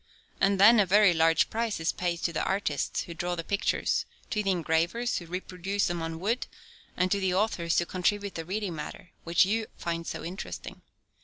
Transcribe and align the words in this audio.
And 0.39 0.59
then 0.59 0.79
a 0.79 0.85
very 0.87 1.13
large 1.13 1.51
price 1.51 1.79
is 1.79 1.91
paid 1.91 2.23
to 2.23 2.33
the 2.33 2.41
artists 2.43 3.03
who 3.03 3.13
draw 3.13 3.35
the 3.35 3.43
pictures, 3.43 4.05
to 4.31 4.41
the 4.41 4.49
engravers 4.49 5.19
who 5.19 5.27
reproduce 5.27 5.85
them 5.85 6.01
on 6.01 6.19
wood, 6.19 6.47
and 6.97 7.11
to 7.11 7.19
the 7.19 7.35
authors 7.35 7.77
who 7.77 7.85
contribute 7.85 8.33
the 8.33 8.43
reading 8.43 8.73
matter 8.75 9.11
which 9.25 9.45
you 9.45 9.67
find 9.77 10.07
so 10.07 10.23
interesting. 10.23 10.81